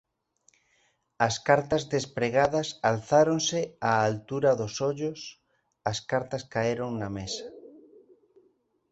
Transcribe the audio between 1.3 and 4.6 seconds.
cartas despregadas alzáronse á altura